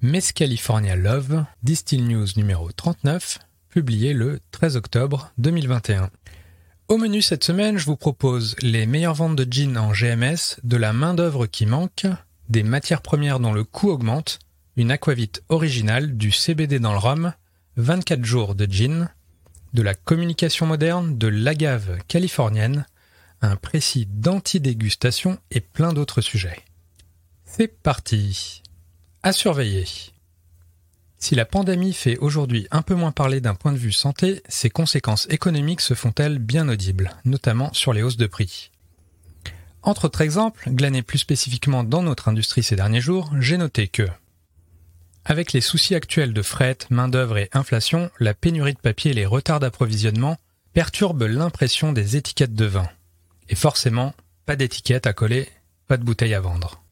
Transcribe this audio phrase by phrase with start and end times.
[0.00, 6.08] Miss California Love, Distill News numéro 39, publié le 13 octobre 2021.
[6.86, 10.76] Au menu cette semaine, je vous propose les meilleures ventes de jeans en GMS, de
[10.76, 12.06] la main-d'œuvre qui manque,
[12.48, 14.38] des matières premières dont le coût augmente,
[14.76, 17.32] une aquavite originale, du CBD dans le rhum,
[17.76, 19.10] 24 jours de gin,
[19.74, 22.86] de la communication moderne, de l'agave californienne,
[23.42, 26.62] un précis d'anti-dégustation et plein d'autres sujets.
[27.44, 28.62] C'est parti.
[29.22, 29.84] À surveiller.
[31.18, 34.70] Si la pandémie fait aujourd'hui un peu moins parler d'un point de vue santé, ses
[34.70, 38.70] conséquences économiques se font-elles bien audibles, notamment sur les hausses de prix?
[39.82, 44.08] Entre autres exemples, glanés plus spécifiquement dans notre industrie ces derniers jours, j'ai noté que
[45.28, 49.26] avec les soucis actuels de fret, main-d'œuvre et inflation, la pénurie de papier et les
[49.26, 50.38] retards d'approvisionnement
[50.72, 52.88] perturbent l'impression des étiquettes de vin.
[53.50, 54.14] Et forcément,
[54.46, 55.46] pas d'étiquette à coller,
[55.86, 56.82] pas de bouteille à vendre.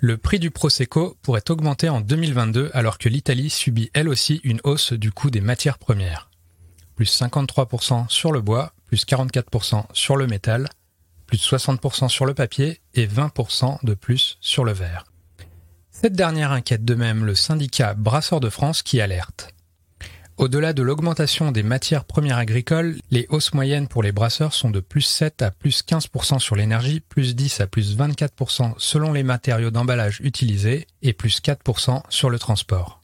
[0.00, 4.60] Le prix du Prosecco pourrait augmenter en 2022 alors que l'Italie subit elle aussi une
[4.62, 6.30] hausse du coût des matières premières.
[6.94, 10.68] Plus 53% sur le bois, plus 44% sur le métal,
[11.26, 15.04] plus 60% sur le papier et 20% de plus sur le verre.
[15.90, 19.52] Cette dernière inquiète de même le syndicat Brasseurs de France qui alerte.
[20.38, 24.78] Au-delà de l'augmentation des matières premières agricoles, les hausses moyennes pour les brasseurs sont de
[24.78, 29.72] plus 7 à plus 15% sur l'énergie, plus 10 à plus 24% selon les matériaux
[29.72, 33.00] d'emballage utilisés et plus 4% sur le transport.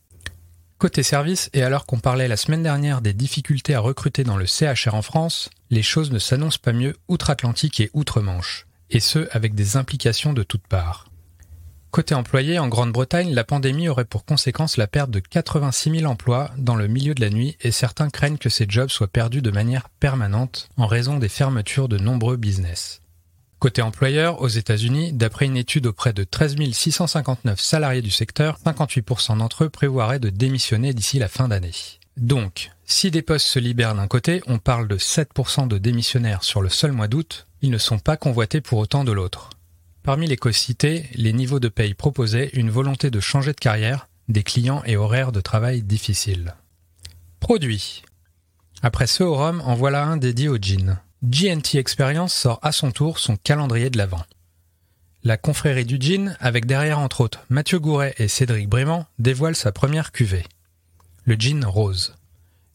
[0.79, 4.47] Côté service, et alors qu'on parlait la semaine dernière des difficultés à recruter dans le
[4.47, 9.57] CHR en France, les choses ne s'annoncent pas mieux outre-Atlantique et outre-Manche, et ce avec
[9.57, 11.09] des implications de toutes parts.
[11.95, 16.50] Côté employé, en Grande-Bretagne, la pandémie aurait pour conséquence la perte de 86 000 emplois
[16.59, 19.53] dans le milieu de la nuit et certains craignent que ces jobs soient perdus de
[19.53, 23.00] manière permanente en raison des fermetures de nombreux business.
[23.61, 29.39] Côté employeur, aux États-Unis, d'après une étude auprès de 13 659 salariés du secteur, 58%
[29.39, 31.70] d'entre eux prévoiraient de démissionner d'ici la fin d'année.
[32.17, 36.61] Donc, si des postes se libèrent d'un côté, on parle de 7% de démissionnaires sur
[36.61, 39.50] le seul mois d'août, ils ne sont pas convoités pour autant de l'autre.
[40.04, 44.06] Parmi les causes citées, les niveaux de paye proposés, une volonté de changer de carrière,
[44.28, 46.54] des clients et horaires de travail difficiles.
[47.41, 48.03] Produits.
[48.82, 51.00] Après ce au en voilà un dédié au gin.
[51.22, 54.26] GNT Experience sort à son tour son calendrier de l'Avent.
[55.22, 59.72] La confrérie du gin, avec derrière entre autres Mathieu Gouret et Cédric Brément, dévoile sa
[59.72, 60.44] première cuvée.
[61.25, 62.14] Le gin rose.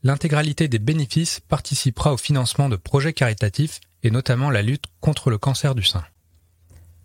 [0.02, 5.38] L'intégralité des bénéfices participera au financement de projets caritatifs et notamment la lutte contre le
[5.38, 6.04] cancer du sein.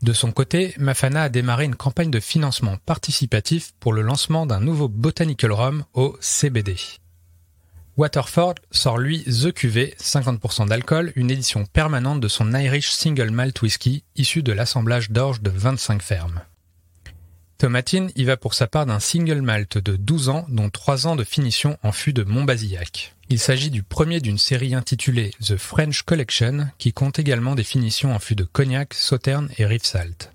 [0.05, 4.61] De son côté, Mafana a démarré une campagne de financement participatif pour le lancement d'un
[4.61, 6.77] nouveau Botanical Rum au CBD.
[7.97, 13.63] Waterford sort lui The QV, 50% d'alcool, une édition permanente de son Irish Single Malt
[13.63, 16.43] Whisky, issu de l'assemblage d'orge de 25 fermes.
[17.59, 21.17] Tomatine y va pour sa part d'un single malt de 12 ans, dont 3 ans
[21.17, 23.15] de finition en fût de Montbazillac.
[23.31, 28.15] Il s'agit du premier d'une série intitulée The French Collection, qui compte également des finitions
[28.15, 30.33] en fût de cognac, sauterne et Rive-Salt.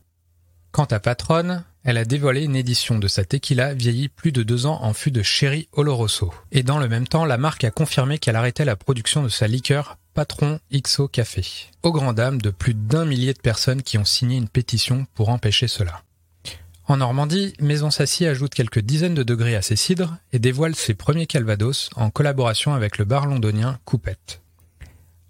[0.72, 4.66] Quant à Patronne, elle a dévoilé une édition de sa tequila vieillie plus de deux
[4.66, 6.34] ans en fût de Sherry Oloroso.
[6.52, 9.48] Et dans le même temps, la marque a confirmé qu'elle arrêtait la production de sa
[9.48, 11.46] liqueur Patron XO Café,
[11.84, 15.30] au grand dam de plus d'un millier de personnes qui ont signé une pétition pour
[15.30, 16.04] empêcher cela.
[16.90, 20.96] En Normandie, Maison Sassy ajoute quelques dizaines de degrés à ses cidres et dévoile ses
[20.96, 24.42] premiers calvados en collaboration avec le bar londonien Coupette.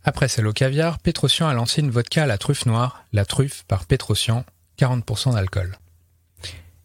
[0.05, 3.65] Après celle au caviar, Petrosian a lancé une vodka à la truffe noire, la truffe
[3.67, 4.45] par Petrosian,
[4.79, 5.77] 40% d'alcool.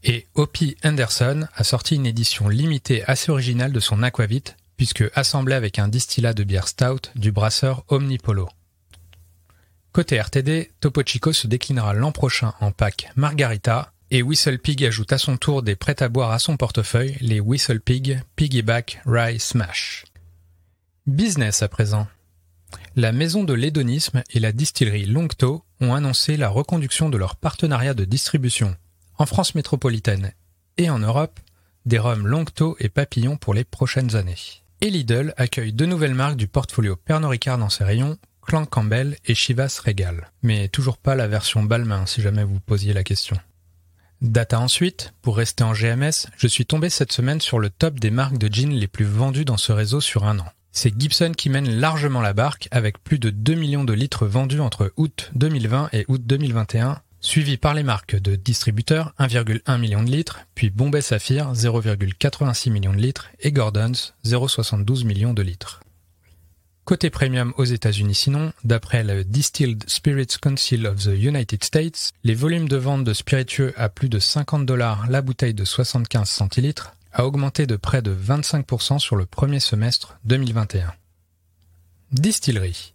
[0.03, 4.43] Et Opie Anderson a sorti une édition limitée assez originale de son aquavit,
[4.77, 8.49] puisque assemblée avec un distillat de bière stout du brasseur Omnipolo.
[9.93, 15.13] Côté RTD, Topo Chico se déclinera l'an prochain en pack Margarita et Whistle Pig ajoute
[15.13, 19.41] à son tour des prêts à boire à son portefeuille, les Whistle Pig Piggyback Rye
[19.41, 20.05] Smash.
[21.09, 22.07] Business à présent.
[22.95, 27.93] La maison de l'hédonisme et la distillerie Longto ont annoncé la reconduction de leur partenariat
[27.93, 28.77] de distribution
[29.19, 30.31] en France métropolitaine
[30.77, 31.41] et en Europe
[31.85, 34.63] des rhums Longto et Papillon pour les prochaines années.
[34.81, 38.17] Et Lidl accueille deux nouvelles marques du portfolio Pernod Ricard dans ses rayons,
[38.47, 40.31] Clan Campbell et Chivas Regal.
[40.45, 43.37] Mais toujours pas la version Balmain si jamais vous posiez la question.
[44.25, 48.11] Data ensuite, pour rester en GMS, je suis tombé cette semaine sur le top des
[48.11, 50.47] marques de jeans les plus vendues dans ce réseau sur un an.
[50.73, 54.61] C'est Gibson qui mène largement la barque avec plus de 2 millions de litres vendus
[54.61, 60.11] entre août 2020 et août 2021, suivi par les marques de distributeurs 1,1 million de
[60.11, 65.84] litres, puis Bombay Saphir 0,86 millions de litres et Gordon's 0,72 millions de litres.
[66.85, 72.35] Côté premium aux États-Unis sinon, d'après le Distilled Spirits Council of the United States, les
[72.35, 76.95] volumes de vente de spiritueux à plus de 50 dollars la bouteille de 75 centilitres
[77.15, 80.93] a augmenté de près de 25% sur le premier semestre 2021.
[82.13, 82.93] Distillerie.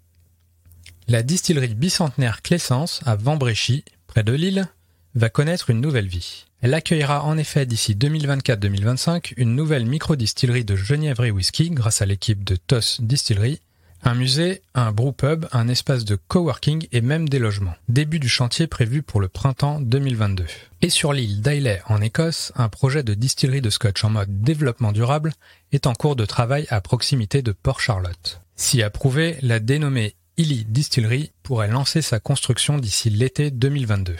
[1.08, 4.68] La distillerie bicentenaire Clessence à Vambréchy, près de Lille,
[5.16, 6.46] va connaître une nouvelle vie.
[6.62, 12.44] Elle accueillera en effet d'ici 2024-2025 une nouvelle micro-distillerie de genièvre whisky grâce à l'équipe
[12.44, 13.60] de TOS Distillery
[14.04, 17.76] un musée, un brewpub, un espace de coworking et même des logements.
[17.88, 20.46] Début du chantier prévu pour le printemps 2022.
[20.82, 24.92] Et sur l'île d'Islay en Écosse, un projet de distillerie de scotch en mode développement
[24.92, 25.34] durable
[25.72, 28.42] est en cours de travail à proximité de Port Charlotte.
[28.56, 34.16] Si approuvé, la dénommée Illy Distillery pourrait lancer sa construction d'ici l'été 2022.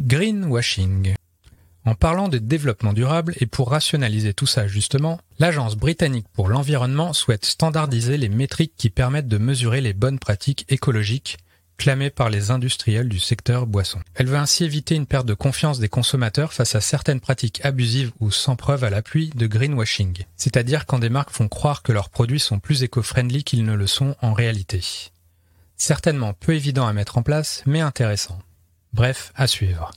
[0.00, 1.14] Greenwashing.
[1.86, 7.12] En parlant de développement durable et pour rationaliser tout ça justement, l'Agence britannique pour l'environnement
[7.12, 11.38] souhaite standardiser les métriques qui permettent de mesurer les bonnes pratiques écologiques
[11.76, 14.00] clamées par les industriels du secteur boisson.
[14.16, 18.10] Elle veut ainsi éviter une perte de confiance des consommateurs face à certaines pratiques abusives
[18.18, 22.10] ou sans preuve à l'appui de greenwashing, c'est-à-dire quand des marques font croire que leurs
[22.10, 24.80] produits sont plus éco-friendly qu'ils ne le sont en réalité.
[25.76, 28.40] Certainement peu évident à mettre en place, mais intéressant.
[28.92, 29.92] Bref, à suivre.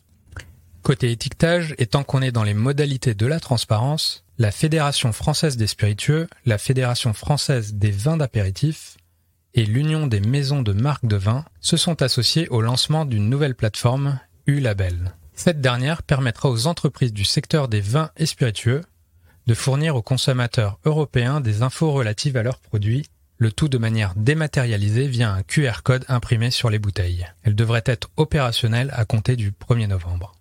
[0.89, 5.55] Côté étiquetage, et tant qu'on est dans les modalités de la transparence, la Fédération française
[5.55, 8.97] des spiritueux, la Fédération française des vins d'apéritif
[9.53, 13.53] et l'Union des maisons de marques de vin se sont associés au lancement d'une nouvelle
[13.53, 15.13] plateforme, U-Label.
[15.35, 18.81] Cette dernière permettra aux entreprises du secteur des vins et spiritueux
[19.45, 23.05] de fournir aux consommateurs européens des infos relatives à leurs produits,
[23.37, 27.27] le tout de manière dématérialisée via un QR code imprimé sur les bouteilles.
[27.43, 30.33] Elle devrait être opérationnelle à compter du 1er novembre.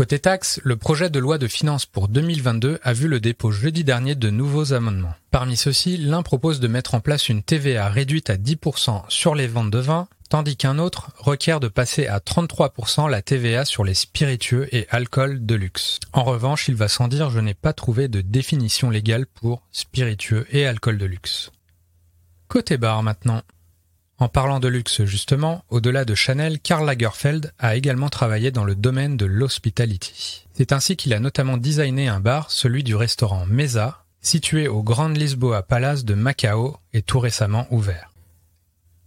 [0.00, 3.84] Côté taxes, le projet de loi de finances pour 2022 a vu le dépôt jeudi
[3.84, 5.12] dernier de nouveaux amendements.
[5.30, 9.46] Parmi ceux-ci, l'un propose de mettre en place une TVA réduite à 10% sur les
[9.46, 13.92] ventes de vin, tandis qu'un autre requiert de passer à 33% la TVA sur les
[13.92, 16.00] spiritueux et alcools de luxe.
[16.14, 20.46] En revanche, il va sans dire, je n'ai pas trouvé de définition légale pour spiritueux
[20.50, 21.52] et alcool de luxe.
[22.48, 23.42] Côté bar maintenant.
[24.20, 28.74] En parlant de luxe justement, au-delà de Chanel, Karl Lagerfeld a également travaillé dans le
[28.74, 30.46] domaine de l'hospitality.
[30.52, 35.08] C'est ainsi qu'il a notamment designé un bar, celui du restaurant Mesa, situé au Grand
[35.08, 38.12] Lisboa Palace de Macao et tout récemment ouvert.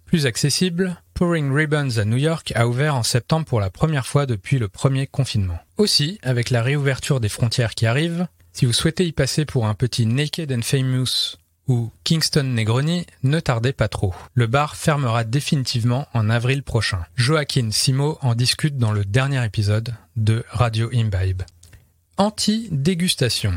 [0.05, 4.25] Plus accessible, Pouring Ribbons à New York a ouvert en septembre pour la première fois
[4.25, 5.59] depuis le premier confinement.
[5.77, 9.75] Aussi, avec la réouverture des frontières qui arrive, si vous souhaitez y passer pour un
[9.75, 11.37] petit Naked and Famous
[11.67, 14.13] ou Kingston Negroni, ne tardez pas trop.
[14.33, 17.05] Le bar fermera définitivement en avril prochain.
[17.15, 21.43] Joaquin Simo en discute dans le dernier épisode de Radio Imbibe.
[22.17, 23.53] Anti-dégustation.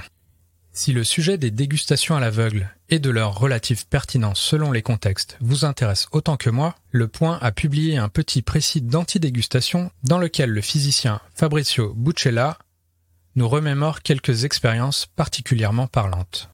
[0.73, 5.38] Si le sujet des dégustations à l'aveugle et de leur relative pertinence selon les contextes
[5.41, 10.50] vous intéresse autant que moi, Le Point a publié un petit précis d'anti-dégustation dans lequel
[10.50, 12.59] le physicien Fabrizio Buccella
[13.37, 16.50] nous remémore quelques expériences particulièrement parlantes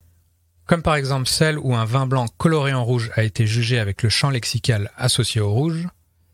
[0.72, 4.02] comme par exemple celle où un vin blanc coloré en rouge a été jugé avec
[4.02, 5.86] le champ lexical associé au rouge,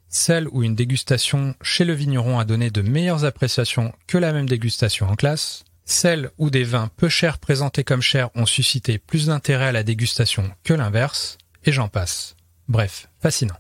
[0.09, 4.49] celle où une dégustation chez le vigneron a donné de meilleures appréciations que la même
[4.49, 9.27] dégustation en classe, celle où des vins peu chers présentés comme chers ont suscité plus
[9.27, 12.37] d'intérêt à la dégustation que l'inverse, et j'en passe.
[12.69, 13.59] Bref, fascinant.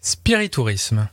[0.00, 1.08] Spiritourisme.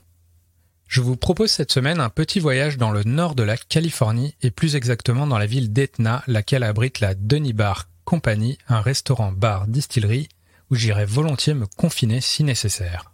[0.88, 4.52] Je vous propose cette semaine un petit voyage dans le nord de la Californie et
[4.52, 9.68] plus exactement dans la ville d'Etna, laquelle abrite la Denny Bar compagnie, un restaurant, bar,
[9.68, 10.30] distillerie,
[10.70, 13.12] où j'irai volontiers me confiner si nécessaire.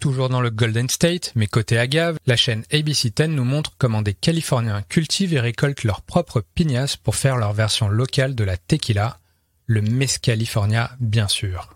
[0.00, 4.12] Toujours dans le Golden State, mais côté agave, la chaîne ABC10 nous montre comment des
[4.12, 9.18] Californiens cultivent et récoltent leurs propres pignasses pour faire leur version locale de la tequila,
[9.66, 11.74] le Mescalifornia bien sûr.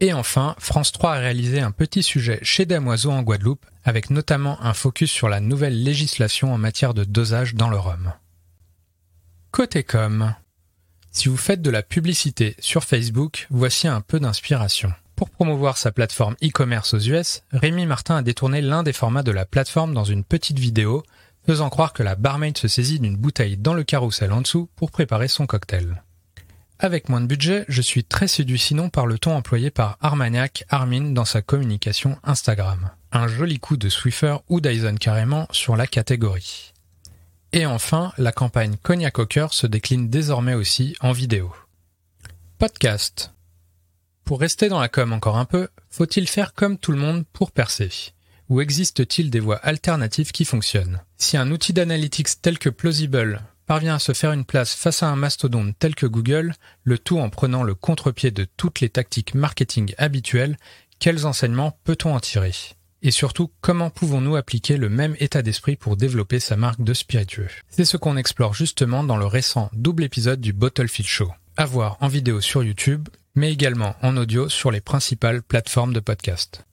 [0.00, 4.60] Et enfin, France 3 a réalisé un petit sujet chez Damoiseau en Guadeloupe, avec notamment
[4.60, 8.12] un focus sur la nouvelle législation en matière de dosage dans le rhum.
[9.50, 10.34] Côté com,
[11.14, 14.92] si vous faites de la publicité sur Facebook, voici un peu d'inspiration.
[15.14, 19.30] Pour promouvoir sa plateforme e-commerce aux US, Rémi Martin a détourné l'un des formats de
[19.30, 21.04] la plateforme dans une petite vidéo,
[21.46, 24.90] faisant croire que la barmaid se saisit d'une bouteille dans le carrousel en dessous pour
[24.90, 26.02] préparer son cocktail.
[26.80, 30.64] Avec moins de budget, je suis très séduit sinon par le ton employé par Armagnac
[30.68, 32.90] Armin dans sa communication Instagram.
[33.12, 36.73] Un joli coup de Swiffer ou Dyson carrément sur la catégorie.
[37.56, 41.54] Et enfin, la campagne Cognac au se décline désormais aussi en vidéo.
[42.58, 43.32] Podcast.
[44.24, 47.52] Pour rester dans la com encore un peu, faut-il faire comme tout le monde pour
[47.52, 47.90] percer?
[48.48, 51.02] Ou existe-t-il des voies alternatives qui fonctionnent?
[51.16, 55.06] Si un outil d'analytics tel que Plausible parvient à se faire une place face à
[55.06, 59.36] un mastodonte tel que Google, le tout en prenant le contre-pied de toutes les tactiques
[59.36, 60.56] marketing habituelles,
[60.98, 62.52] quels enseignements peut-on en tirer?
[63.06, 67.50] Et surtout, comment pouvons-nous appliquer le même état d'esprit pour développer sa marque de spiritueux?
[67.68, 71.30] C'est ce qu'on explore justement dans le récent double épisode du Bottlefield Show.
[71.58, 76.00] À voir en vidéo sur YouTube, mais également en audio sur les principales plateformes de
[76.00, 76.64] podcast.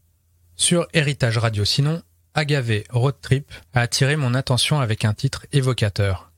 [0.56, 2.02] Sur Héritage Radio sinon,
[2.34, 6.32] Agave Road Trip a attiré mon attention avec un titre évocateur.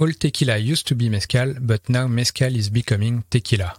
[0.00, 3.74] All tequila used to be mezcal, but now mezcal is becoming tequila.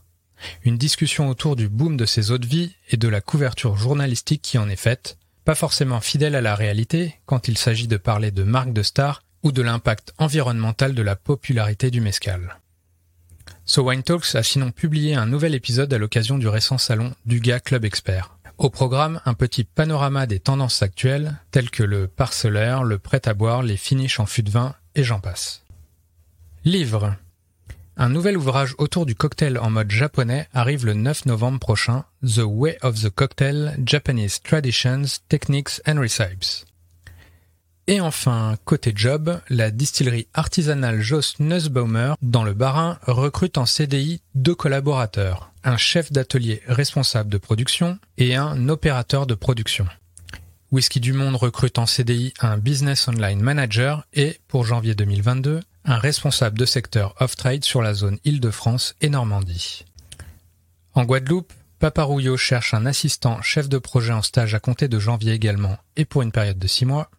[0.63, 4.43] Une discussion autour du boom de ces eaux de vie et de la couverture journalistique
[4.43, 8.31] qui en est faite, pas forcément fidèle à la réalité quand il s'agit de parler
[8.31, 12.59] de marques de stars ou de l'impact environnemental de la popularité du mezcal.
[13.65, 17.39] So Wine Talks a sinon publié un nouvel épisode à l'occasion du récent salon du
[17.39, 18.37] GA Club Expert.
[18.57, 23.77] Au programme, un petit panorama des tendances actuelles, telles que le parcellaire, le prêt-à-boire, les
[23.77, 25.63] finishes en fût de vin, et j'en passe.
[26.63, 27.15] Livre.
[27.97, 32.41] Un nouvel ouvrage autour du cocktail en mode japonais arrive le 9 novembre prochain, The
[32.43, 36.65] Way of the Cocktail, Japanese Traditions, Techniques and Recipes.
[37.87, 44.21] Et enfin, côté job, la distillerie artisanale Joss Nussbaumer dans le Bas-Rhin recrute en CDI
[44.33, 49.87] deux collaborateurs, un chef d'atelier responsable de production et un opérateur de production.
[50.71, 55.97] Whisky du Monde recrute en CDI un Business Online Manager et, pour janvier 2022, un
[55.97, 59.85] responsable de secteur off-trade sur la zone Île-de-France et Normandie.
[60.93, 65.33] En Guadeloupe, Paparouillot cherche un assistant chef de projet en stage à compter de janvier
[65.33, 67.09] également et pour une période de six mois.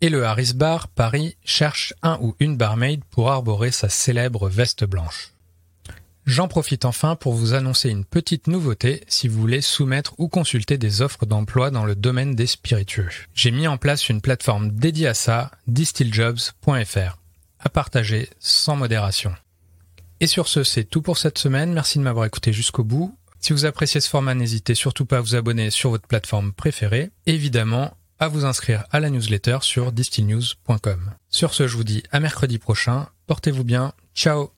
[0.00, 4.84] Et le Harris Bar, Paris, cherche un ou une barmaid pour arborer sa célèbre veste
[4.84, 5.32] blanche.
[6.28, 10.76] J'en profite enfin pour vous annoncer une petite nouveauté si vous voulez soumettre ou consulter
[10.76, 13.08] des offres d'emploi dans le domaine des spiritueux.
[13.32, 17.17] J'ai mis en place une plateforme dédiée à ça, distilljobs.fr,
[17.60, 19.34] à partager sans modération.
[20.20, 21.72] Et sur ce, c'est tout pour cette semaine.
[21.72, 23.16] Merci de m'avoir écouté jusqu'au bout.
[23.40, 27.10] Si vous appréciez ce format, n'hésitez surtout pas à vous abonner sur votre plateforme préférée.
[27.26, 31.14] Évidemment, à vous inscrire à la newsletter sur distillnews.com.
[31.28, 33.08] Sur ce, je vous dis à mercredi prochain.
[33.26, 33.92] Portez-vous bien.
[34.14, 34.46] Ciao